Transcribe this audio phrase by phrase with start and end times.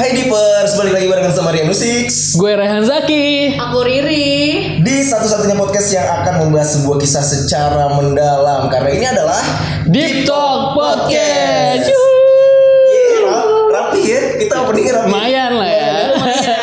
[0.00, 3.52] Hai Deepers, balik lagi barengan sama Rian Musik Gue Rehan Zaki.
[3.60, 4.80] Aku Riri.
[4.80, 9.36] Di satu-satunya podcast yang akan membahas sebuah kisah secara mendalam Karena ini adalah
[9.84, 11.84] Deep Talk Podcast.
[11.84, 15.92] Yeay, ra- Rapi ya, kita openingnya rapi Lumayan lah ya.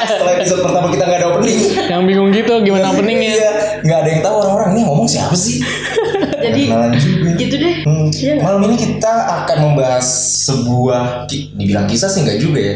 [0.10, 3.32] Setelah episode pertama kita gak ada opening Yang bingung gitu gimana openingnya.
[3.38, 3.52] Iya,
[3.86, 5.62] gak ada yang tahu orang-orang ini ngomong siapa sih
[6.48, 7.76] Jadi Kenalan juga gitu deh.
[7.86, 9.14] Hmm, Iya malam ini kita
[9.46, 10.06] akan membahas
[10.42, 12.76] sebuah dibilang kisah sih nggak juga ya.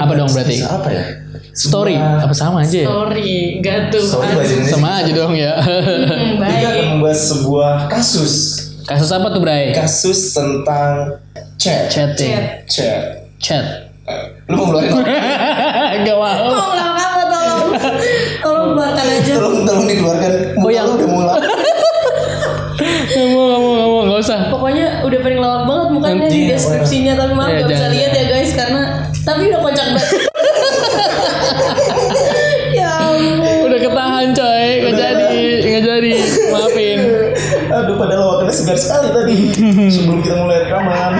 [0.00, 0.56] Apa dong berarti?
[0.60, 1.04] Apa ya?
[1.50, 2.86] Story Sebuah- apa sama aja ya?
[2.86, 4.00] Story, gak tuh.
[4.02, 4.64] Story.
[4.64, 5.52] Sama aja dong ya.
[5.58, 8.34] Hmm, Kita akan membahas sebuah kasus.
[8.82, 9.70] Kasus apa tuh Bray?
[9.70, 11.20] Kasus tentang
[11.56, 11.86] chat.
[11.86, 12.32] Chatting.
[12.32, 12.44] Chat.
[12.66, 13.02] Chat.
[13.38, 13.64] Chat.
[14.46, 15.02] Lu mau ngeluarin apa?
[16.06, 16.34] Gak mau.
[16.48, 17.68] Tolong lah apa tolong.
[18.40, 19.32] Tolong keluarkan aja.
[19.36, 20.32] tolong tolong dikeluarkan.
[20.56, 21.38] Oh, yang- udah mulai.
[23.10, 24.40] Gak mau, gak mau, gak mau, gak usah.
[24.48, 28.10] Pokoknya udah paling lawak banget mukanya di Iya, deskripsinya tapi maaf Iya, gak bisa lihat
[28.12, 28.82] ya guys karena
[29.20, 30.20] tapi udah kocak banget.
[32.78, 33.66] ya ampun.
[33.66, 36.12] Udah ketahan coy, gak jadi, gak jadi.
[36.50, 36.98] Maafin.
[37.70, 39.36] Aduh, pada lawakannya segar sekali tadi.
[39.94, 41.12] Sebelum kita mulai rekaman.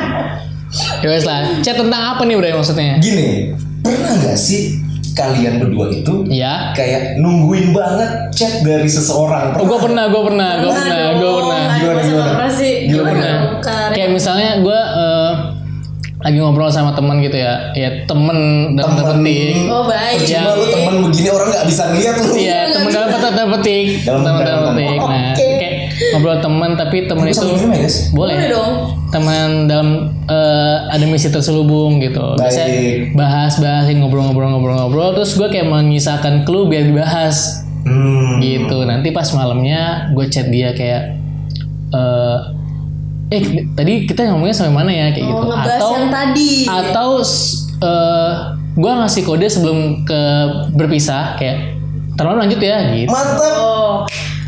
[1.00, 1.40] Ya wes lah.
[1.60, 2.98] Chat tentang apa nih Bray maksudnya?
[2.98, 4.78] Gini, pernah nggak sih
[5.10, 6.70] kalian berdua itu Ya.
[6.72, 9.58] kayak nungguin banget chat dari seseorang?
[9.58, 11.62] Oh, gue pernah, gue pernah, gue pernah, gue pernah.
[11.74, 12.30] Gimana, Gimana gimana?
[12.30, 12.46] gimana?
[12.48, 12.74] sih?
[12.86, 13.90] Gimana, Gimana?
[13.90, 15.30] Kayak misalnya gue eh,
[16.20, 18.36] lagi ngobrol sama teman gitu ya, ya temen
[18.76, 19.56] dalam tanda petik.
[19.72, 20.20] Oh baik.
[20.20, 22.32] Percuma lu temen begini orang nggak bisa ngeliat lu.
[22.36, 24.98] Iya, temen dalam tanda petik, Dalam temen tanda dalam petik.
[25.00, 25.48] Nah, Oke.
[25.56, 25.74] kayak
[26.12, 27.92] ngobrol teman tapi temen Bisa itu ya boleh.
[28.12, 28.72] Boleh dong.
[29.10, 29.88] Teman dalam
[30.28, 32.36] eh, ada misi terselubung gitu.
[32.36, 33.16] Baik.
[33.16, 38.44] bahas bahas ngobrol-ngobrol-ngobrol-ngobrol terus gue kayak menyisakan clue biar dibahas Hmm.
[38.44, 38.84] gitu.
[38.84, 41.16] Nanti pas malamnya gue chat dia kayak
[43.30, 43.42] eh
[43.72, 45.36] tadi kita ngomongnya sampai mana ya kayak gitu.
[45.36, 46.52] Oh, ngebahas yang tadi.
[46.66, 47.10] atau
[47.80, 48.32] eh
[48.72, 50.20] gue ngasih kode sebelum ke
[50.72, 51.78] berpisah kayak
[52.14, 53.54] terlalu lanjut ya gitu Mantap.
[53.56, 53.94] Oh.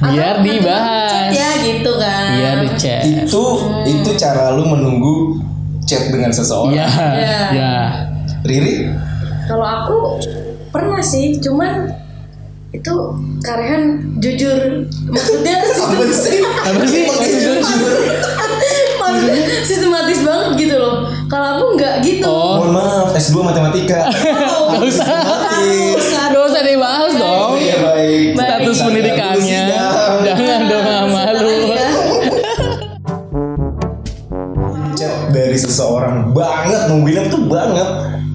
[0.03, 2.25] biar Atau dibahas chat ya gitu kan.
[2.35, 3.43] biar di chat Itu
[3.87, 5.39] itu cara lu menunggu
[5.83, 6.75] chat dengan seseorang.
[6.75, 7.39] ya Iya.
[7.53, 7.73] ya
[8.43, 8.91] Riri?
[9.45, 9.97] Kalau aku
[10.69, 11.87] pernah sih, cuman
[12.73, 12.95] itu
[13.41, 13.83] karehan
[14.17, 14.87] jujur.
[15.05, 16.41] Maksudnya Apa sih?
[16.43, 17.95] apa sih Maksudnya jujur.
[19.13, 20.95] maksudnya sistematis banget gitu loh.
[21.29, 22.29] Kalau aku nggak gitu.
[22.29, 24.01] oh Mohon maaf, S2 matematika.
[24.53, 26.05] Oh, gak usah Sistematis.
[26.33, 28.27] gak usah dibahas dong Iya baik.
[28.35, 28.37] Baik.
[28.37, 29.65] status Kita pendidikannya
[30.23, 31.89] jangan dong ah, malu Ya.
[34.93, 37.89] Chat dari seseorang banget nungguinnya tuh banget.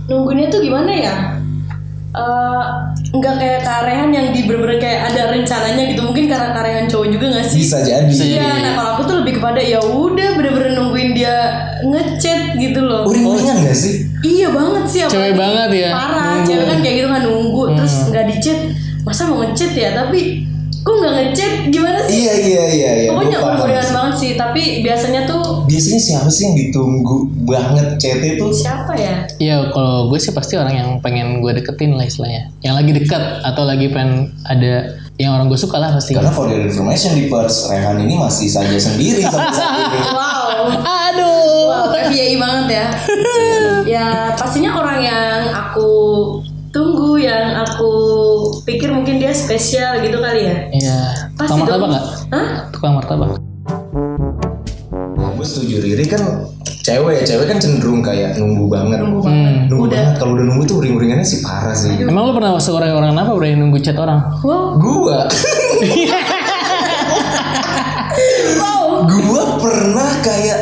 [0.07, 1.15] Nungguinnya tuh gimana ya?
[2.17, 2.63] Eh,
[3.07, 7.25] nggak kayak karehan yang di bener kayak ada rencananya gitu mungkin karena karehan cowok juga
[7.35, 8.03] nggak sih Bisa jadi.
[8.11, 11.35] Iya, nah kalau aku tuh lebih kepada ya udah bener-bener nungguin dia
[11.87, 13.07] ngechat gitu loh.
[13.07, 14.07] Uring-uringan gak sih?
[14.17, 16.47] Iya banget sih apalagi Cewek banget ya, Parah, nunggu.
[16.49, 18.59] cewek kan kayak gitu kan nunggu terus nggak di chat.
[19.05, 19.89] Masa mau ngechat ya?
[19.93, 20.19] Tapi
[20.87, 21.53] kok nggak ngechat?
[21.67, 22.15] Gimana sih?
[22.23, 23.09] Iya iya iya iya.
[23.11, 28.47] Pokoknya uring banget sih, tapi biasanya tuh Biasanya siapa sih yang ditunggu banget chat itu?
[28.55, 29.27] siapa ya?
[29.35, 33.43] ya kalau gue sih pasti orang yang pengen gue deketin lah istilahnya yang lagi dekat
[33.43, 37.27] atau lagi pengen ada yang orang gue suka lah pasti Karena for your information di
[37.27, 39.99] pers Rehan ini masih saja sendiri sampai saat ini.
[40.13, 42.85] Wow, aduh wow, FYI banget ya.
[43.97, 45.89] ya pastinya orang yang aku
[46.69, 47.91] tunggu, yang aku
[48.63, 50.57] pikir mungkin dia spesial gitu kali ya.
[50.69, 50.99] Iya.
[51.33, 52.05] Pasti Tukang martabak nggak?
[52.29, 52.47] Hah?
[52.69, 53.29] Tukang martabak.
[55.37, 56.21] Gue setuju Riri kan
[56.81, 58.97] cewek cewek kan cenderung kayak nunggu banget.
[58.99, 59.53] Nunggu banget.
[59.69, 59.97] Nunggu Udah.
[60.01, 60.17] banget.
[60.17, 61.93] Kalau udah nunggu tuh uring-uringannya sih parah sih.
[61.93, 64.17] Emang lu pernah masuk orang-orang apa bro yang nunggu chat orang?
[64.41, 65.19] Wow, Gua,
[68.57, 69.05] wow.
[69.05, 70.59] gua pernah kayak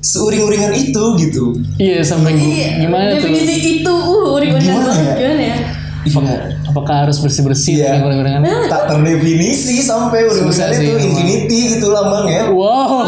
[0.00, 1.44] seuring-uringan itu gitu.
[1.76, 3.24] Iya sampai gua, Iya, gimana tuh?
[3.24, 5.14] definisi itu uh uring-uringan Gimana banget ya?
[5.16, 5.56] gimana ya?
[6.00, 6.54] Iya.
[6.64, 7.98] Apakah harus bersih-bersih Iya.
[7.98, 8.40] dengan?
[8.66, 12.48] Tak terdefinisi sampai Susah uring-uringannya sih, infinity gitu lambangnya.
[12.48, 13.02] Wow.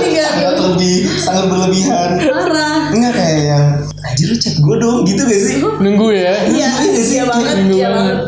[0.00, 2.10] Tiga Sangat lebih, sangat berlebihan.
[2.20, 2.80] parah.
[2.92, 3.64] Enggak kayak yang
[4.04, 5.56] anjir lu chat gue dong gitu gak sih?
[5.80, 6.34] Nunggu ya?
[6.46, 8.18] Iya, Iya sih, iya banget, nunggu iya banget.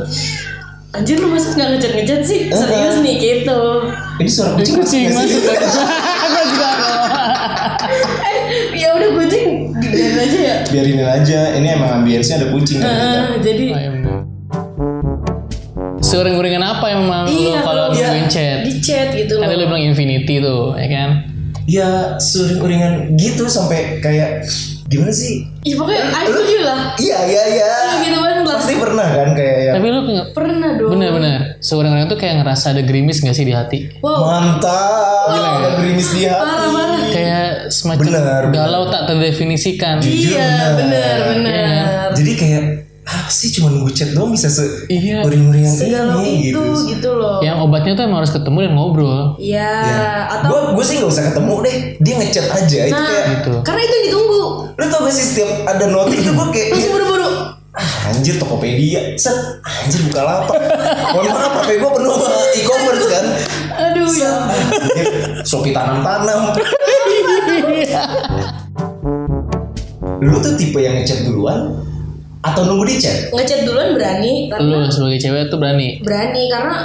[0.91, 2.41] Anjir lu masa nggak ngechat ngechat sih?
[2.49, 3.61] Serius nih gitu.
[4.17, 5.45] Ini suara kucing kucing masuk
[10.27, 10.57] aja ya.
[10.67, 12.91] Biarin aja, ini emang ambience ada kucing kan.
[12.91, 14.15] Heeh, jadi Ayam dulu.
[15.99, 18.59] Seuring-uringan apa yang memang lu iya kalau kalau nungguin chat?
[18.63, 19.71] di chat gitu Kan tadi lu loh.
[19.75, 21.11] bilang infinity tuh, ya kan?
[21.67, 21.89] Ya
[22.21, 24.47] seuring-uringan gitu sampai kayak
[24.87, 25.43] gimana sih?
[25.63, 26.81] Ih pokoknya I feel you lah.
[26.97, 27.71] Iya iya iya.
[28.01, 28.55] Gitu kan lah.
[28.57, 30.91] Pasti pernah kan kayak yang Tapi lu nge- Pernah dong.
[30.91, 33.79] bener-bener seuring-uringan tuh kayak ngerasa ada gerimis gak sih di hati?
[33.99, 34.23] Wow.
[34.25, 35.27] mantap.
[35.29, 35.57] Gila ya?
[35.57, 36.39] Ada gerimis di hati.
[36.39, 37.01] Parah parah.
[37.09, 38.43] Kayak semacam Bener, bener.
[38.53, 39.95] galau tak terdefinisikan.
[39.99, 40.77] Jujur Iya bener.
[40.77, 41.67] bener bener.
[41.67, 42.15] Iya.
[42.15, 42.63] jadi kayak
[43.07, 45.23] apa sih cuma nunggu chat doang bisa se Iya.
[45.65, 49.39] segala ini itu gitu gitu loh Yang obatnya tuh emang harus ketemu dan ngobrol.
[49.39, 53.07] Iya, ya atau gue gue sih nggak usah ketemu deh dia ngechat aja itu nah,
[53.07, 53.53] kayak Gitu.
[53.63, 54.43] karena itu yang ditunggu.
[54.75, 57.29] lu tau gak sih setiap ada notif tuh gue kayak Langsung buru-buru.
[57.73, 60.59] ah, anjir Tokopedia set anjir buka lapak
[61.09, 63.25] mohon maaf HP gue penuh sama e-commerce kan
[63.77, 64.33] Aduh ya.
[64.67, 65.07] Anjir,
[65.43, 66.41] Shopee tanam-tanam
[70.19, 71.77] lu tuh tipe yang ngechat duluan
[72.47, 75.99] atau nunggu di chat Ngechat duluan berani karena Lu sebagai cewek tuh berani.
[76.01, 76.77] berani karena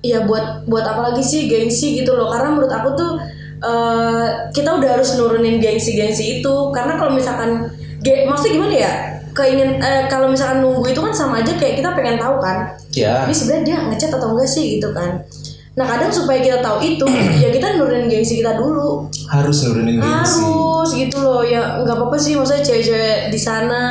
[0.00, 2.30] ya buat buat apa lagi sih gengsi gitu loh.
[2.32, 3.12] Karena menurut aku tuh
[3.60, 7.68] eh, kita udah harus nurunin gengsi-gengsi itu karena kalau misalkan
[8.00, 8.92] ge, maksudnya gimana ya?
[9.30, 12.72] Keingin eh, kalau misalkan nunggu itu kan sama aja kayak kita pengen tahu kan.
[12.90, 15.22] ya Ini sebenarnya dia ngechat atau enggak sih gitu kan.
[15.70, 17.06] Nah kadang supaya kita tahu itu
[17.38, 22.18] ya kita nurunin gengsi kita dulu harus nurunin gengsi harus gitu loh ya nggak apa-apa
[22.18, 23.82] sih maksudnya cewek-cewek di sana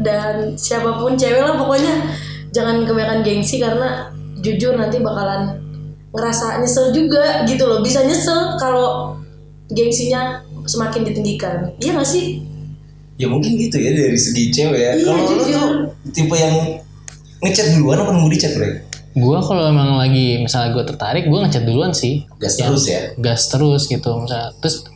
[0.00, 1.94] dan siapa pun cewek lah pokoknya
[2.50, 4.10] jangan kebanyakan gengsi karena
[4.40, 5.60] jujur nanti bakalan
[6.10, 9.14] ngerasa nyesel juga gitu loh bisa nyesel kalau
[9.70, 12.42] gengsinya semakin ditinggikan iya gak sih
[13.14, 15.46] ya mungkin gitu ya dari segi cewek ya Iya, kalau lu jujur.
[15.54, 15.68] tuh
[16.10, 16.54] tipe yang
[17.40, 18.68] ngechat duluan apa nunggu di chat bro
[19.10, 22.22] Gua kalau emang lagi misalnya gue tertarik, gue ngechat duluan sih.
[22.38, 24.54] gas Ya, terus ya Gas terus gitu misalnya.
[24.62, 24.86] Terus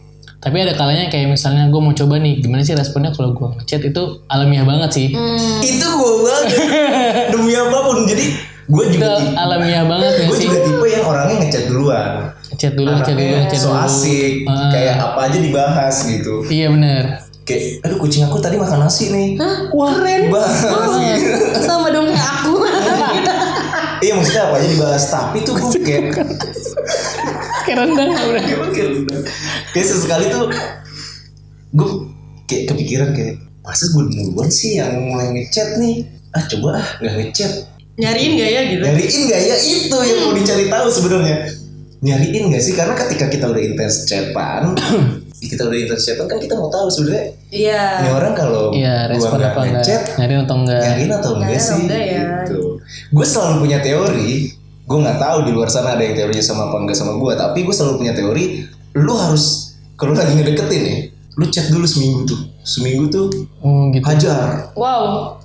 [0.45, 3.81] tapi ada kalanya kayak misalnya gue mau coba nih gimana sih responnya kalau gue ngechat
[3.83, 5.07] itu alamiah banget sih.
[5.11, 5.59] Hmm.
[5.61, 6.47] itu gue banget
[7.33, 8.25] demi apa pun jadi
[8.65, 10.47] gue Itu juga tipe, alamiah banget ya gue sih.
[10.47, 12.11] juga tipe yang orangnya ngechat duluan
[12.47, 13.83] Ngechat dulu, ngechat dulu, ngechat so dulu.
[13.83, 14.71] asik Ah.
[14.71, 17.05] kayak apa aja dibahas gitu Iya bener.
[17.43, 19.69] kayak aduh kucing aku tadi makan nasi nih Hah?
[19.71, 20.61] Wah, keren dibahas
[21.11, 21.33] gitu.
[21.61, 22.53] sama dong kayak aku
[24.05, 26.03] iya maksudnya apa aja dibahas tapi tuh gue kayak
[27.65, 28.11] kayak rendang.
[28.13, 28.41] bro.
[29.73, 30.47] kayak sesekali tuh
[31.73, 31.89] gue
[32.45, 37.15] kayak kepikiran kayak masa gue duluan sih yang mulai ngechat nih ah coba ah nggak
[37.19, 37.53] ngechat
[37.95, 41.37] nyariin gak ya gitu nyariin nggak ya itu yang mau dicari tahu sebenarnya
[42.01, 44.63] nyariin nggak sih karena ketika kita udah intens chatan
[45.51, 49.11] kita udah intens chatan kan kita mau tahu sebenarnya iya ini orang kalau Iya, gua
[49.15, 49.75] respon nggak apa enggak?
[49.81, 50.81] ngechat Nyariin atau enggak?
[50.83, 52.23] nyariin atau enggak Nyariin atau sih enggak ya?
[52.45, 52.61] gitu
[53.15, 54.33] gue selalu punya teori
[54.85, 57.59] gue nggak tahu di luar sana ada yang teorinya sama apa enggak sama gue tapi
[57.65, 58.45] gue selalu punya teori
[58.95, 60.99] lu harus kalau lagi ngedeketin nih
[61.35, 62.41] lu chat dulu seminggu tuh.
[62.65, 63.29] Seminggu tuh
[63.61, 64.05] Oh gitu.
[64.07, 64.71] hajar.
[64.79, 65.37] Wow.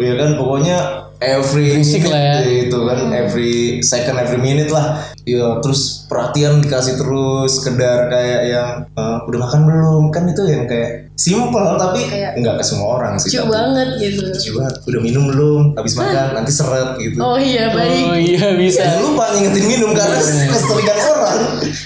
[0.00, 2.64] Ya kan pokoknya every minute lah ya.
[2.64, 8.68] itu kan every second every minute lah ya terus perhatian dikasih terus sekedar kayak yang
[8.90, 13.20] eh, udah makan belum kan itu yang kayak simple tapi Kayak- nggak ke semua orang
[13.20, 15.62] sih lucu banget gitu Coba udah minum belum?
[15.76, 17.20] Habis makan nanti seret gitu.
[17.20, 18.80] oh iya baik Oh iya bisa.
[18.80, 21.38] Jangan lupa ngingetin minum karena keseringan orang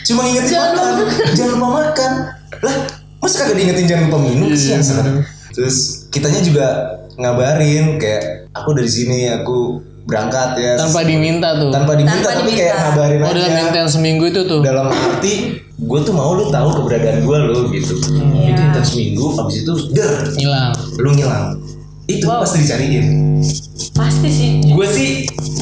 [0.07, 0.95] cuma ngingetin Jangan makan.
[1.35, 2.13] Jangan lupa makan.
[2.63, 2.77] Lah,
[3.19, 5.07] masa kagak diingetin jangan lupa minum Iya, kesian seret.
[5.51, 5.77] Terus
[6.11, 6.67] kitanya juga
[7.17, 10.73] ngabarin kayak aku dari sini aku berangkat ya.
[10.77, 11.73] Tanpa diminta tuh.
[11.73, 12.61] tanpa diminta Tanpa tapi diminta.
[12.61, 13.61] kayak ngabarin Oh dalam aja.
[13.65, 14.61] intens seminggu itu tuh.
[14.61, 15.35] Dalam arti
[15.75, 17.95] gue tuh mau lu tahu keberadaan gue lo gitu.
[18.13, 18.53] Iya.
[18.53, 20.73] Itu intens seminggu habis itu der Hilang.
[20.99, 21.57] lu ngilang.
[22.05, 23.41] Itu pasti dicariin.
[23.95, 25.11] Pasti sih gue sih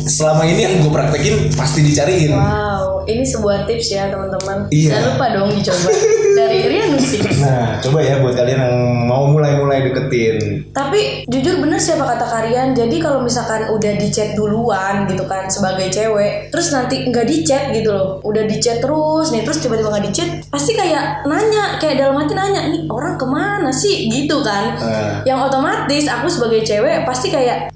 [0.08, 4.66] selama ini yang gue praktekin pasti dicariin Wow, ini sebuah tips ya teman-teman.
[4.70, 4.94] Iya.
[4.94, 5.90] Jangan lupa dong dicoba
[6.38, 7.18] dari Rianusi.
[7.44, 8.76] nah coba ya buat kalian yang
[9.06, 12.72] mau mulai-mulai deketin Tapi jujur bener siapa kata kalian.
[12.72, 17.36] Jadi kalau misalkan udah di chat duluan gitu kan sebagai cewek, terus nanti nggak di
[17.44, 21.28] chat gitu loh, udah di chat terus nih, terus tiba-tiba nggak di chat, pasti kayak
[21.28, 24.78] nanya, kayak dalam hati nanya, nih orang ke mana sih gitu kan?
[24.80, 25.20] Nah.
[25.28, 27.68] Yang otomatis aku sebagai cewek pasti kayak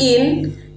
[0.00, 0.24] nyariin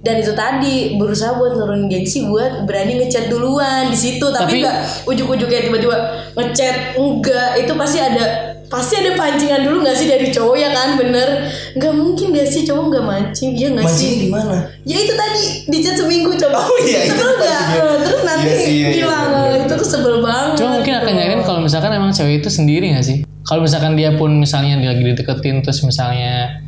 [0.04, 4.28] dan itu tadi berusaha buat nurunin gengsi buat berani ngechat duluan di situ.
[4.28, 4.76] Tapi Tapi- nggak
[5.08, 5.96] ujuk-ujuk kayak tiba-tiba
[6.36, 7.56] ngechat enggak.
[7.64, 11.00] Itu pasti ada pasti ada pancingan dulu nggak sih dari cowok ya kan?
[11.00, 11.48] Bener.
[11.72, 14.10] Nggak mungkin gak sih cowok nggak mancing ya nggak sih?
[14.20, 14.68] Di mana?
[14.84, 16.58] Ya itu tadi di chat seminggu coba.
[16.68, 17.80] Oh, iya, itu sebel nggak mancingnya.
[17.80, 19.28] Eh, terus nanti Iya sih, iya, iya, hilang.
[19.32, 20.56] Bener, itu tuh sebel banget.
[20.60, 21.16] Cuma mungkin akan gitu.
[21.16, 23.18] nyariin kalau misalkan emang cewek itu sendiri gak sih?
[23.44, 26.63] Kalau misalkan dia pun misalnya dia lagi dideketin terus misalnya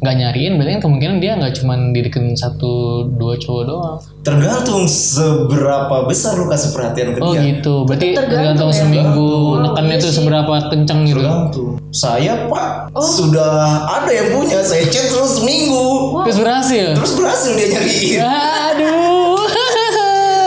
[0.00, 2.72] nggak nyariin, berarti kan kemungkinan dia nggak cuma dideketin satu
[3.10, 3.96] dua cowok doang.
[4.20, 8.76] tergantung seberapa besar lu kasih perhatian ke Oh dia gitu, berarti Tergantung tergantung, ya.
[8.78, 9.30] seminggu
[9.62, 10.16] nekannya iya tuh sih.
[10.16, 11.16] seberapa kenceng gitu.
[11.18, 13.04] tergantung saya pak Oh.
[13.04, 13.52] sudah
[13.86, 16.86] ada yang punya saya chat terus seminggu Terus berhasil.
[16.92, 19.36] terus berhasil dia nyariin Aduh.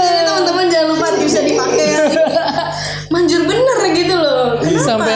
[0.04, 1.88] Jadi teman-teman jangan lupa bisa dipakai.
[3.14, 4.44] Manjur bener gitu loh.
[4.60, 4.84] Kenapa?
[4.84, 5.16] Sampai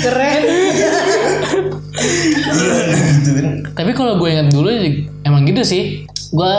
[0.00, 0.42] keren.
[3.20, 4.68] gitu kan Tapi kalau gue ingat dulu
[5.24, 6.08] emang gitu sih.
[6.32, 6.54] Gue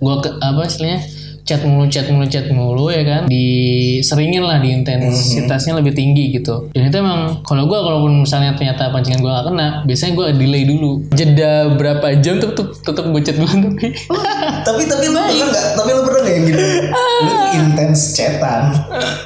[0.00, 1.04] gue ke, apa istilahnya
[1.50, 3.22] chat mulu chat mulu chat mulu ya kan?
[3.26, 6.70] Diseringin lah di intensitasnya lebih tinggi gitu.
[6.70, 10.62] Dan itu emang kalau gue kalaupun misalnya ternyata pancingan gue gak kena biasanya gue delay
[10.62, 11.02] dulu.
[11.10, 13.88] Jeda berapa jam tuh tetep tetep gue chat dulu tapi
[14.66, 16.64] tapi tapi lu pernah nggak tapi lu pernah nggak yang gini
[17.26, 18.62] lu intens chatan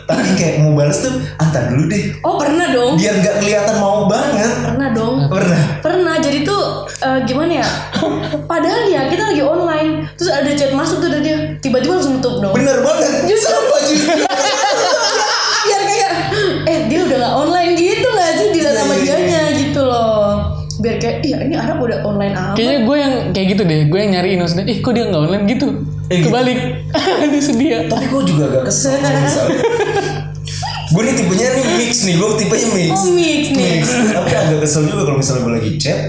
[0.08, 2.04] tapi kayak mau balas tuh antar dulu deh.
[2.22, 2.94] Oh pernah dong.
[2.96, 4.52] biar nggak kelihatan mau banget.
[4.64, 5.16] Pernah dong.
[5.28, 5.62] pernah?
[5.82, 6.14] Pernah.
[6.22, 7.66] Jadi tuh eh, gimana ya?
[8.50, 9.90] Padahal ya kita lagi online.
[10.14, 11.36] Terus ada chat masuk tuh dari dia.
[11.58, 12.52] Tiba-tiba langsung tutup dong.
[12.52, 13.52] bener banget Justru-
[13.84, 14.16] jujur
[15.64, 16.12] Biar kayak
[16.64, 20.24] eh dia udah gak online gitu gak sih dilihat sama Iya, iya, dianya gitu loh.
[20.76, 22.52] Biar kayak iya ini Arab udah online apa?
[22.54, 25.44] kayaknya gue yang kayak gitu deh gue yang nyariin maksudnya ih kok dia nggak online
[25.46, 25.68] gitu
[26.04, 26.28] Eh, gitu.
[26.28, 26.58] kebalik
[27.32, 28.96] dia sedia tapi gue juga agak kesel
[30.86, 33.68] gue nih tipenya nih mix nih gue tipenya mix Oh mix nih.
[33.74, 36.00] mix tapi agak kesel juga kalau misalnya gue lagi chat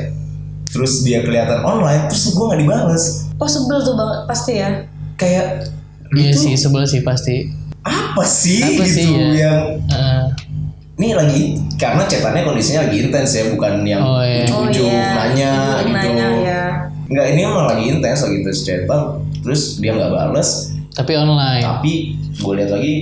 [0.76, 3.06] terus dia kelihatan online terus gue nggak dibales
[3.36, 4.70] Oh sebel tuh banget pasti ya.
[5.16, 5.72] kayak
[6.12, 7.48] iya tuh sih sebel sih pasti
[7.82, 9.28] apa sih Apa gitu sih, ya?
[9.38, 10.24] yang Heeh.
[10.96, 11.42] ini lagi
[11.76, 14.44] karena chatannya kondisinya lagi intens ya bukan yang Oh, iya.
[14.44, 16.62] ujuk-ujuk nanya Ujuk-ujuk gitu Nanya ya.
[17.06, 19.02] Enggak ini emang lagi intens lagi terus chatan
[19.40, 20.50] terus dia nggak bales
[20.92, 21.94] tapi online tapi
[22.34, 22.96] gue lihat lagi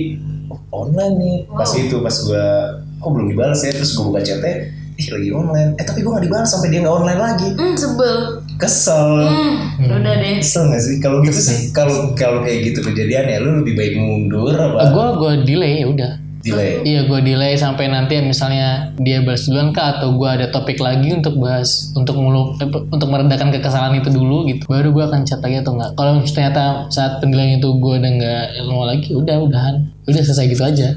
[0.46, 2.46] oh, online nih pas itu pas gue
[2.94, 5.70] kok belum dibales ya terus gue buka chatnya ih lagi online.
[5.74, 7.48] Eh tapi gue nggak dibalas sampai dia nggak online lagi.
[7.58, 8.16] Hmm sebel.
[8.54, 9.26] kesel.
[9.26, 9.90] Hmm.
[9.90, 10.38] Udah deh.
[10.38, 10.96] kesel nggak sih?
[11.02, 14.94] Kalau gitu sih kalau kalau kayak gitu kejadian ya lu lebih baik mundur apa?
[14.94, 16.12] Gue gue delay ya udah.
[16.44, 16.84] Delay.
[16.84, 21.10] Iya gue delay sampai nanti misalnya dia balas duluan kah atau gue ada topik lagi
[21.10, 24.62] untuk bahas untuk mulu eh, untuk meredakan kekesalan itu dulu gitu.
[24.70, 28.44] Baru gue akan chat lagi atau enggak kalau ternyata saat penilaian itu gue udah nggak
[28.70, 29.88] mau lagi udah udahan.
[30.06, 30.94] Udah selesai gitu aja.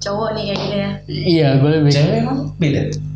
[0.00, 0.90] Cowok nih kayak gitu ya.
[1.08, 3.09] iya gue lebih cewek emang beda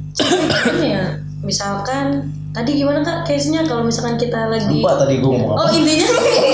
[0.80, 1.18] ya.
[1.44, 3.66] Misalkan tadi gimana kak case-nya?
[3.66, 5.75] Kalau misalkan kita lagi lupa tadi gue Oh apa.
[5.75, 6.06] Intinya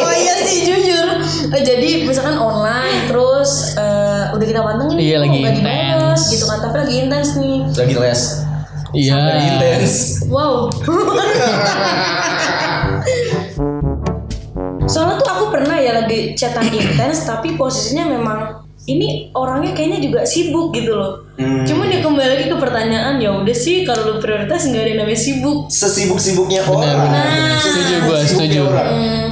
[0.03, 1.09] oh iya sih jujur.
[1.55, 6.21] Eh, jadi misalkan online terus eh, udah kita pantengin Iya, kok lagi intens.
[6.29, 6.59] gitu kan.
[6.59, 7.57] Tapi lagi intens nih.
[7.71, 8.23] Lagi les.
[8.91, 9.19] Iya.
[9.23, 9.95] Lagi intens.
[10.27, 10.53] Wow.
[14.91, 18.41] Soalnya tuh aku pernah ya lagi chatan intens tapi posisinya memang
[18.97, 21.27] ini orangnya kayaknya juga sibuk gitu loh.
[21.41, 21.65] Hmm.
[21.65, 25.01] cuman ya kembali lagi ke pertanyaan ya udah sih kalau lu prioritas nggak ada yang
[25.05, 25.59] namanya sibuk.
[25.73, 27.09] Sesibuk-sibuknya orang.
[27.09, 27.27] benar.
[27.65, 28.63] Setuju gua, setuju.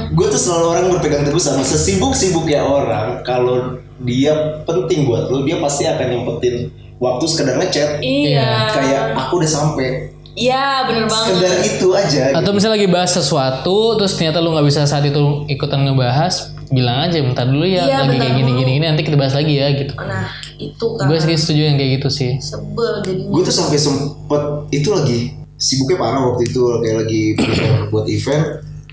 [0.09, 3.21] gue tuh selalu orang berpegang teguh sama sesibuk-sibuknya orang.
[3.21, 8.01] Kalau dia penting buat lu dia pasti akan nyempetin waktu sekedar ngechat.
[8.01, 8.73] Iya.
[8.73, 11.27] Kayak aku udah sampai iya bener banget.
[11.29, 15.45] Sekedar itu aja atau misalnya lagi bahas sesuatu terus ternyata lu nggak bisa saat itu
[15.45, 19.17] ikutan ngebahas bilang aja bentar dulu ya Iya, lagi kayak gini gini gini nanti kita
[19.17, 19.93] bahas lagi ya gitu.
[19.97, 20.29] Nah
[20.61, 21.05] itu kan.
[21.09, 22.31] Gue sih setuju yang kayak gitu sih.
[22.37, 23.33] Sebel jadinya.
[23.33, 25.19] Gue tuh sampai sempet itu lagi
[25.59, 28.45] sibuknya parah waktu itu kayak lagi prepare buat event.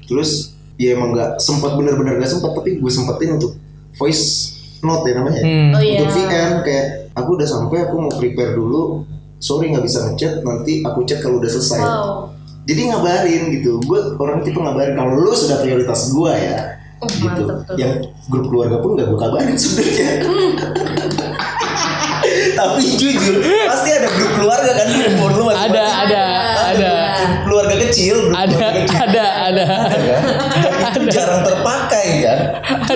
[0.08, 3.60] Terus ya emang nggak sempat bener-bener nggak sempat tapi gue sempetin untuk
[4.00, 5.42] voice note ya namanya.
[5.44, 5.76] Hmm.
[5.76, 6.00] oh iya.
[6.00, 9.04] Untuk VN kayak aku udah sampai aku mau prepare dulu.
[9.36, 11.80] Sorry nggak bisa ngechat nanti aku chat kalau udah selesai.
[11.84, 12.32] Wow.
[12.64, 13.84] Jadi ngabarin gitu.
[13.84, 17.28] Gue orang tipe ngabarin kalau lu sudah prioritas gue ya Oh, gitu.
[17.28, 17.76] mantep tuh.
[17.76, 17.92] yang
[18.32, 20.10] grup keluarga pun gak gue kabarin sebenarnya.
[22.56, 23.36] Tapi jujur
[23.68, 26.22] pasti ada grup keluarga kan di handphone lu masing ada ada
[26.72, 26.92] ada.
[27.20, 28.98] Grup keluarga kecil grup ada keluarga kecil.
[29.04, 29.64] ada ada.
[29.66, 30.00] Kan?
[30.66, 32.38] Dan itu jarang terpakai kan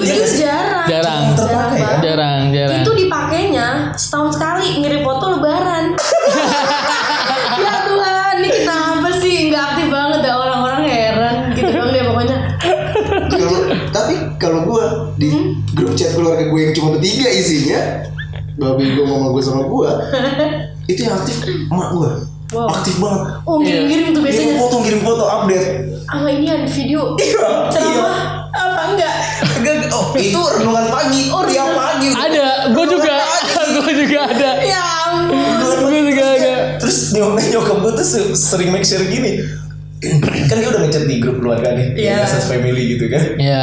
[0.00, 0.38] Iya itu sih?
[0.42, 1.23] jarang jarang.
[1.37, 2.83] Terpakai kan jarang jarang.
[2.83, 5.69] Itu dipakainya setahun sekali ngirim foto lebaran
[18.61, 19.90] babi gue mama gue sama gue
[20.93, 21.37] itu yang aktif
[21.67, 22.11] emak gue
[22.50, 22.67] Wow.
[22.67, 23.47] aktif banget.
[23.47, 25.67] Oh ngirim-ngirim tuh kirim biasanya foto kirim foto update.
[26.11, 27.14] Ah ini ada video.
[27.14, 28.14] Iya, ceramah.
[28.50, 29.14] apa enggak?
[29.55, 31.31] Enggak, oh itu renungan pagi.
[31.31, 32.09] Oh, tiap renungan- pagi.
[32.11, 32.75] Ada.
[32.75, 33.14] Gue juga.
[33.79, 34.50] gue juga ada.
[34.67, 35.38] Ya ampun.
[35.38, 35.95] Renungan pagi.
[35.95, 36.52] gue juga ada.
[36.83, 39.47] Terus nyokap nyokap gue tuh se- sering make share gini.
[40.50, 41.95] Kan dia udah ngechat di grup keluarga nih.
[41.95, 42.26] Iya.
[42.26, 42.43] yeah.
[42.50, 43.23] family gitu kan.
[43.38, 43.61] Ya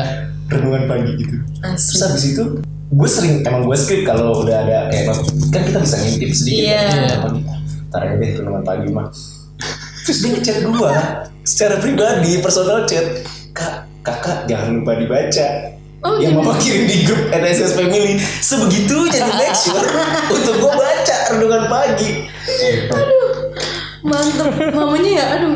[0.47, 1.35] renungan pagi gitu.
[1.59, 2.03] Terus Asli.
[2.07, 2.43] habis itu
[2.87, 5.11] gue sering emang gue skrip kalau udah ada kayak
[5.51, 6.79] kan kita bisa ngintip sedikit Iya.
[6.79, 7.41] kan, renungan pagi
[7.87, 9.07] ntar aja deh renungan pagi mah
[10.07, 10.93] terus dia ngechat gue
[11.43, 13.23] secara pribadi personal chat.
[13.55, 15.47] Kak kakak jangan lupa dibaca.
[16.05, 16.45] Oh, yang gitu.
[16.45, 18.21] mama kirim di grup NSS Family.
[18.21, 19.87] Sebegitunya di make sure
[20.29, 22.29] untuk gue baca renungan pagi
[24.07, 24.51] mantep.
[24.71, 25.25] Mamanya ya?
[25.37, 25.55] Aduh.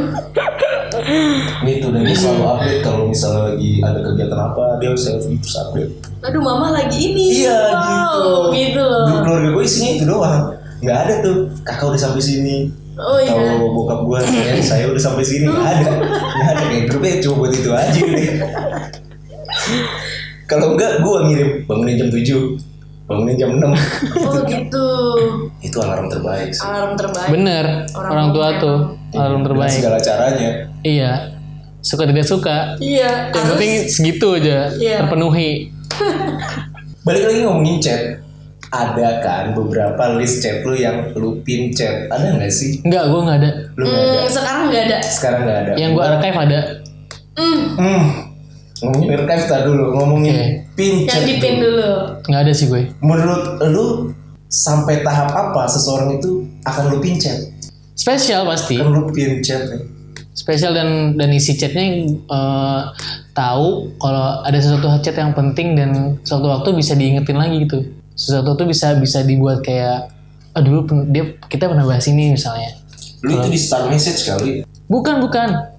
[1.64, 5.56] Itu dan dia selalu update kalau misalnya lagi ada kegiatan apa dia harus selfie terus
[5.58, 5.92] update.
[6.28, 7.48] Aduh mama lagi ini.
[7.48, 8.60] Iya wow, gitu.
[8.60, 9.06] gitu loh.
[9.08, 10.44] Grup keluarga gue isinya itu doang.
[10.84, 11.38] Nggak ada tuh.
[11.64, 12.58] Kakak udah sampai sini.
[13.00, 13.34] Oh iya.
[13.34, 15.48] Atau bokap gue ya, saya udah sampai sini.
[15.48, 15.92] Nggak ada.
[16.12, 18.02] Nggak ada kayak grupnya cuma buat itu aja.
[18.04, 18.30] Deh
[20.52, 22.71] Kalau enggak gue ngirim bangunin jam 7
[23.12, 23.68] bangunin jam 6
[24.24, 24.88] Oh gitu.
[25.60, 26.64] itu alarm terbaik sih.
[26.64, 27.28] Alarm terbaik.
[27.30, 27.66] bener.
[27.92, 28.78] Orang orang, tua tuh
[29.12, 29.76] alarm Dengan terbaik.
[29.76, 30.50] segala caranya.
[30.82, 31.12] Iya.
[31.80, 32.58] Suka tidak suka?
[32.78, 33.28] Iya.
[33.28, 34.98] yang harus- penting segitu aja Iya.
[35.04, 35.70] terpenuhi.
[37.02, 38.02] Balik lagi ngomongin chat
[38.72, 42.08] ada kan beberapa list chat lu yang lu pin chat?
[42.08, 42.80] Ada nggak sih?
[42.82, 43.52] Enggak gue nggak ada.
[43.76, 44.16] Lu nggak ada?
[44.16, 44.98] Hmm, sekarang nggak ada.
[45.04, 45.72] sekarang nggak ada.
[45.76, 46.60] Yang gue archive ada.
[47.32, 48.02] Hmm, hmm.
[48.82, 50.48] Ngomongin archive tar dulu ngomongin Oke.
[50.74, 51.90] pin yang dipin dulu.
[52.26, 52.90] nggak ada sih gue.
[53.02, 53.86] Menurut lu
[54.52, 57.38] sampai tahap apa seseorang itu akan lu pin chat
[58.02, 58.82] spesial pasti.
[58.82, 59.86] Akan lu pin chat nih.
[60.32, 62.82] Spesial dan dan isi chatnya eh,
[63.38, 67.86] tahu kalau ada sesuatu chat yang penting dan suatu waktu bisa diingetin lagi gitu.
[68.18, 70.10] Sesuatu tuh bisa bisa dibuat kayak
[70.60, 72.74] dulu pen- dia kita pernah bahas ini misalnya.
[73.22, 74.66] Lu itu di start message kali.
[74.90, 75.71] Bukan bukan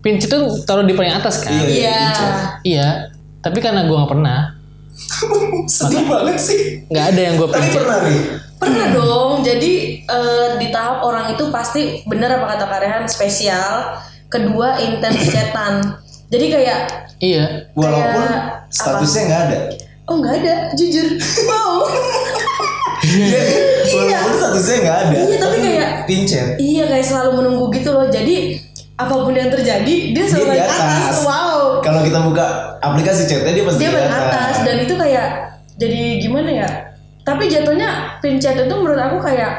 [0.00, 1.96] pin chat tuh taruh di paling atas kan Iya, Iya.
[1.98, 2.32] pin chat.
[2.62, 2.88] iya
[3.38, 4.38] tapi karena gua nggak pernah
[5.70, 8.20] sedih banget sih nggak ada yang gue tapi pin chat pernah nih
[8.60, 9.40] Pernah dong.
[9.40, 9.72] Jadi
[10.04, 13.96] eh, di tahap orang itu pasti benar apa kata Karehan spesial.
[14.28, 15.96] Kedua intens chatan.
[16.28, 16.80] Jadi kayak
[17.18, 19.58] iya walaupun Kayak statusnya nggak ada
[20.04, 21.08] oh nggak ada, jujur.
[21.48, 21.88] Wow.
[23.00, 23.40] Iya,
[23.90, 28.06] walaupun statusnya nggak ada Iya, tapi kayak- pin chat iya kayak selalu menunggu gitu loh.
[28.06, 28.60] Jadi
[29.06, 30.80] apa pun yang terjadi dia selalu di atas.
[30.80, 31.16] atas.
[31.24, 31.80] Wow.
[31.80, 32.46] kalau kita buka
[32.84, 35.28] aplikasi chatnya dia pasti Dia di atas dan itu kayak
[35.80, 36.68] jadi gimana ya?
[37.24, 39.56] Tapi jatuhnya pin chat itu menurut aku kayak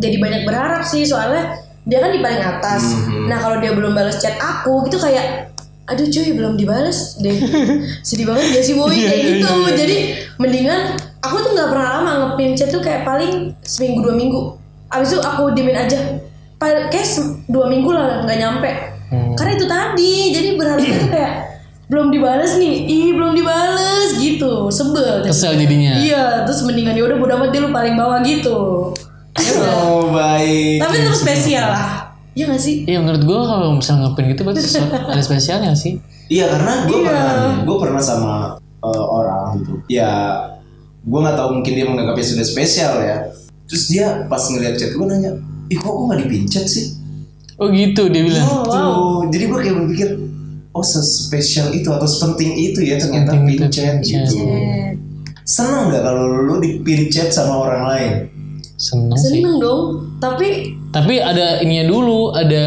[0.00, 2.82] jadi banyak berharap sih soalnya dia kan di paling atas.
[2.96, 3.28] Mhm.
[3.28, 5.52] Nah kalau dia belum balas chat aku gitu kayak
[5.84, 7.36] aduh cuy belum dibales deh
[8.08, 9.96] sedih banget gak sih boy Iya, kayak gitu jadi
[10.40, 14.56] mendingan aku tuh nggak pernah lama ngepin chat tuh kayak paling seminggu dua minggu
[14.88, 16.23] abis itu aku diemin aja
[16.88, 17.06] kayak
[17.46, 18.70] dua minggu lah nggak nyampe.
[19.04, 19.36] Hmm.
[19.36, 21.32] karena itu tadi jadi berharapnya tuh kayak
[21.84, 22.74] belum dibales nih.
[22.82, 24.66] Ih belum dibales gitu.
[24.68, 25.22] Sebel.
[25.22, 25.94] Kesel jadinya.
[25.94, 28.90] Iya terus mendingan ya udah bodo amat dia lu paling bawah gitu.
[29.84, 30.78] Oh baik.
[30.78, 32.14] Tapi tetap spesial lah.
[32.34, 32.82] Iya gak sih?
[32.82, 36.02] iya menurut gue kalau misalnya ngepin gitu berarti sesuatu- ada spesialnya sih?
[36.26, 37.06] Iya karena gue Iya.
[37.06, 37.30] pernah
[37.62, 38.32] gue pernah sama
[38.80, 39.78] uh, orang gitu.
[39.86, 40.10] Ya
[40.98, 43.30] gue nggak tahu mungkin dia menganggapnya sudah spesial ya.
[43.70, 45.30] Terus dia pas ngeliat chat gue nanya
[45.70, 46.86] ih kok gue nggak dipincat sih?
[47.56, 48.46] Oh gitu dia bilang.
[48.46, 48.72] Oh, wow.
[48.74, 50.08] Tuh, jadi gue kayak berpikir
[50.74, 54.26] oh sespesial itu atau sepenting itu ya ternyata itu pincet pincet.
[54.26, 54.42] gitu.
[55.46, 58.12] Seneng nggak kalau lu dipincet sama orang lain?
[58.74, 59.38] Seneng sih.
[59.38, 59.82] Seneng dong
[60.18, 62.66] Tapi tapi ada ininya dulu ada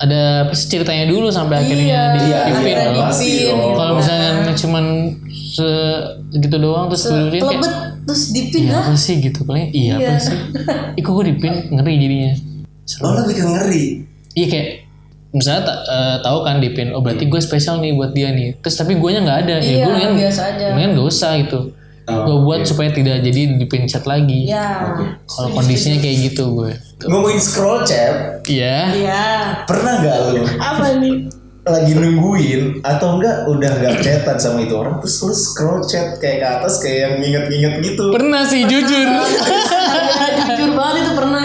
[0.00, 2.72] ada sih ceritanya dulu sampai akhirnya Iya, di iya, dipin.
[2.72, 4.84] iya, dipin, gitu kalau misalnya cuman
[5.28, 7.74] segitu doang terus duluin kayak Kelebet
[8.10, 8.82] Terus dipin iya lah.
[8.84, 10.18] apa sih gitu paling iya apa Iya.
[10.18, 10.38] sih?
[10.98, 11.52] Ih kok gue dipin?
[11.70, 12.32] Ngeri jadinya.
[12.82, 13.02] Serem.
[13.02, 13.84] oh lebih ke ngeri?
[14.32, 14.68] Iya kayak
[15.30, 18.58] misalnya ta- eh, tahu kan dipin oh berarti gue spesial nih buat dia nih.
[18.58, 20.66] Terus tapi gue nya nggak ada ya Iya gue mendingan biasa aja.
[20.68, 21.60] mendingan gak usah gitu.
[22.02, 22.66] Oh, gue buat oke.
[22.66, 24.42] supaya tidak jadi dipin chat lagi.
[24.44, 24.90] Ya
[25.24, 28.90] kalau kondisinya kayak gitu gue ngomongin scroll chat iya.
[28.90, 29.24] Iya.
[29.62, 30.42] pernah nggak lu?
[30.58, 31.16] Apa nih?
[31.60, 36.40] Lagi nungguin atau enggak udah nggak chatan sama itu orang terus lu scroll chat kayak
[36.40, 38.04] ke atas kayak yang nginget-nginget gitu.
[38.10, 39.08] Pernah sih jujur.
[40.50, 41.44] Jujur banget itu pernah.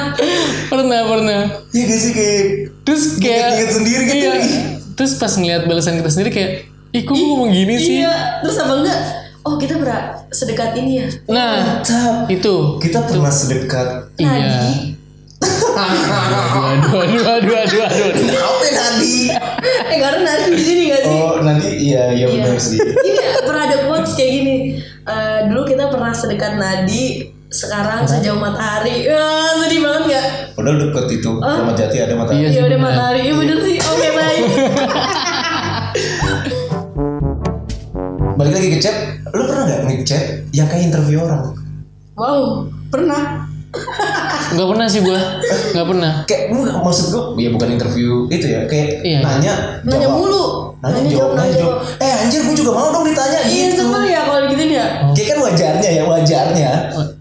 [0.71, 1.41] Pernah pernah.
[1.75, 2.41] Iya gak sih kayak
[2.87, 4.15] terus kayak Ingat-ingat sendiri gitu.
[4.15, 4.33] iya.
[4.95, 6.51] terus pas ngeliat balasan kita sendiri kayak
[6.95, 7.99] ih kok gue ngomong gini sih?
[7.99, 8.39] Iya.
[8.39, 8.99] Terus apa enggak?
[9.45, 10.01] Oh kita pernah
[10.31, 11.07] sedekat ini ya.
[11.27, 12.31] Nah Mantap.
[12.31, 12.55] itu.
[12.79, 14.15] Kita pernah sedekat.
[14.15, 14.94] iya
[15.75, 19.17] aduh aduh aduh aduh aduh aduh Apa Nadi?
[19.85, 21.17] Eh karena nanti di sini gak sih?
[21.17, 22.43] Oh nanti iya iya Iya.
[22.43, 22.77] benar sih.
[23.07, 24.55] Ini pernah ada quotes kayak gini.
[25.03, 29.05] Eh, dulu kita pernah sedekat nadi, sekarang sejauh matahari.
[29.05, 30.25] Wah, sedih banget gak?
[30.55, 31.31] Udah deket itu.
[31.35, 32.31] Sama Jati ada mata.
[32.31, 32.89] Iya Ya udah benar.
[32.89, 33.19] matahari.
[33.21, 33.77] Iya bener sih.
[33.79, 34.43] Oke baik.
[38.35, 38.95] Balik lagi ke chat.
[39.29, 41.55] Lu pernah nggak ngechat yang kayak interview orang?
[42.13, 43.47] Wow, pernah.
[44.47, 45.19] Nggak pernah sih gue
[45.73, 49.19] nggak pernah Kayak enggak maksud gua ya bukan interview itu ya kayak Iya.
[49.21, 50.17] nanya Nanya jawab.
[50.17, 50.45] mulu.
[50.77, 51.77] Nanya, jawab, nanya jawab.
[51.97, 53.83] Eh anjir gua juga mau dong ditanya Iya gitu.
[53.83, 54.85] sebel ya kalau gitu ya.
[55.11, 56.71] Kayak kan wajarnya ya, wajarnya.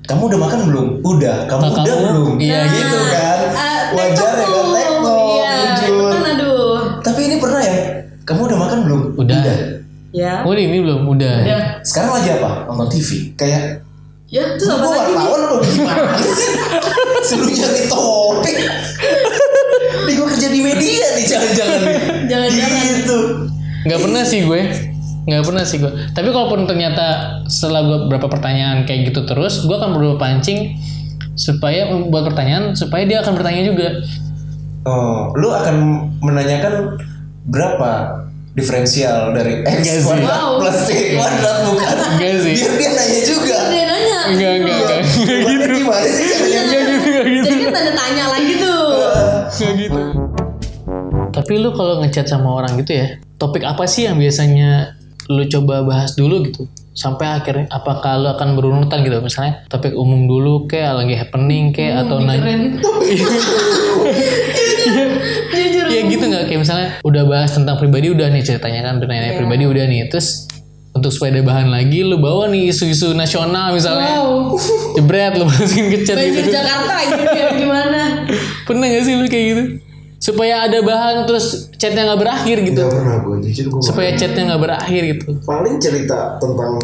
[0.04, 0.86] Kamu udah makan belum?
[1.00, 1.36] Udah.
[1.46, 2.34] Kamu Nah, udah kamu- belum?
[2.38, 3.38] iya, gitu kan.
[3.50, 6.76] Ah, Wajar ya kan tektok, Iya, kan aduh.
[7.00, 7.76] Tapi ini pernah ya?
[8.22, 9.00] Kamu udah makan belum?
[9.16, 9.40] Udah.
[10.14, 10.46] Ya.
[10.46, 11.60] oh ini belum udah Udah.
[11.82, 12.68] Sekarang lagi apa?
[12.68, 13.34] Nonton TV.
[13.34, 13.82] Kayak
[14.34, 15.06] Ya, terus Gue apa lagi?
[15.06, 15.16] nih?
[15.16, 16.50] wartawan apa gimana sih?
[17.24, 18.56] Suruh nyari topik.
[20.04, 21.96] Nih gue kerja di media nih jangan-jangan nih.
[22.26, 22.82] Jangan-jangan.
[22.92, 23.18] Gitu.
[23.84, 24.60] nggak pernah sih gue
[25.24, 27.04] nggak pernah sih gue tapi kalaupun ternyata
[27.44, 30.80] setelah gue berapa pertanyaan kayak gitu terus gue akan berusaha pancing
[31.34, 33.88] supaya buat pertanyaan supaya dia akan bertanya juga
[34.82, 35.76] Oh, lu akan
[36.18, 36.96] menanyakan
[37.46, 40.50] berapa diferensial dari X kuadrat Wow.
[40.58, 42.54] plus Y kuadrat bukan Enggak sih.
[42.54, 43.53] biar dia nanya juga.
[44.30, 45.00] Enggak, enggak, enggak.
[45.04, 47.46] Gimana, gimana sih caranya Enggak gitu, enggak gitu.
[47.48, 48.82] Jadi kan tanda tanya lagi tuh.
[49.50, 50.02] Enggak gitu.
[51.34, 53.06] Tapi lu kalau ngechat sama orang gitu ya,
[53.36, 54.94] topik apa sih yang biasanya
[55.28, 56.70] lu coba bahas dulu gitu?
[56.94, 59.18] Sampai akhirnya apakah lu akan berurutan gitu?
[59.18, 62.54] Misalnya topik umum dulu kayak lagi happening kayak atau nanya.
[65.94, 69.38] Ya gitu nggak kayak misalnya udah bahas tentang pribadi udah nih ceritanya kan udah nanya
[69.38, 70.43] pribadi udah nih terus
[71.04, 74.24] untuk supaya ada bahan lagi lu bawa nih isu-isu nasional misalnya.
[74.24, 74.56] Wow.
[74.96, 76.56] jebret lu masukin ke chat Banjir gitu.
[76.56, 78.00] Jakarta gitu ya gimana?
[78.64, 79.64] pernah gak sih lu kayak gitu?
[80.16, 82.80] Supaya ada bahan terus chatnya nggak berakhir gitu.
[82.80, 85.26] Gak pernah gue jujur gue supaya chatnya nggak berakhir gitu.
[85.44, 86.80] Paling cerita tentang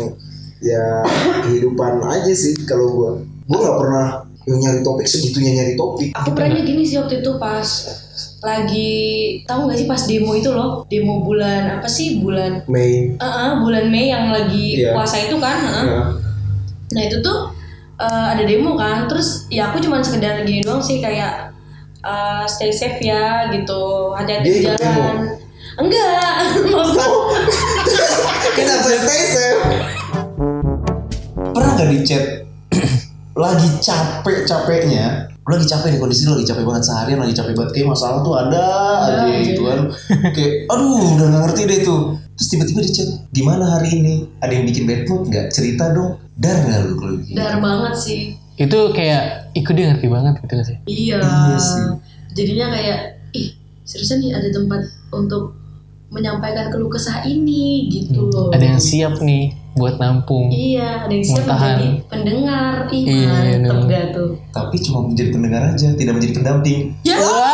[0.60, 1.00] ya
[1.48, 6.12] kehidupan aja sih kalau gue gue nggak pernah yang nyari topik segitunya nyari topik.
[6.12, 7.64] Aku pernah gini sih waktu itu pas
[8.40, 8.92] lagi
[9.44, 10.88] tahu nggak sih pas demo itu loh?
[10.88, 12.24] Demo bulan apa sih?
[12.24, 13.12] Bulan Mei.
[13.12, 14.96] Eh, eh, bulan Mei yang lagi Iya.
[14.96, 15.84] puasa itu kan eh.
[15.86, 16.02] ya.
[16.90, 17.52] nah itu tuh
[18.00, 19.04] eh, ada demo kan?
[19.06, 21.52] Terus ya aku cuma sekedar gini doang sih kayak
[22.00, 24.12] eh, stay safe ya gitu.
[24.16, 25.36] Hati-hati di jalan.
[25.76, 26.56] Enggak.
[26.72, 27.08] Maksudnya
[28.56, 29.62] kenapa stay safe.
[31.50, 32.24] Pernah nggak di chat
[33.42, 37.52] lagi capek capeknya lu lagi capek nih kondisi lu lagi capek banget seharian lagi capek
[37.52, 37.70] banget.
[37.74, 38.62] Kayak masalah tuh ada
[39.02, 39.42] aja aja.
[39.42, 39.78] gitu kan.
[40.30, 42.00] Kayak aduh udah nggak ngerti deh tuh.
[42.38, 44.14] Terus tiba-tiba di chat gimana hari ini?
[44.38, 45.46] Ada yang bikin bad mood nggak?
[45.50, 46.16] Cerita dong.
[46.38, 47.34] Dar nggak lu kalau gitu?
[47.34, 48.20] Dar banget sih.
[48.54, 50.34] Itu kayak ikut dia ngerti banget?
[50.38, 50.78] Gitu gak sih?
[50.86, 51.82] Iya, Iya sih.
[52.30, 52.98] jadinya kayak
[53.32, 53.48] ih
[53.82, 55.58] seriusan nih ada tempat untuk
[56.08, 58.50] menyampaikan keluh kesah ini gitu loh.
[58.50, 62.74] Ada yang siap nih buat nampung Iya, ada yang siap menjadi pendengar.
[62.92, 63.88] Iya, mantep bener.
[63.88, 64.30] dah tuh.
[64.52, 67.49] tapi cuma menjadi pendengar aja tidak menjadi pendamping Ya, wah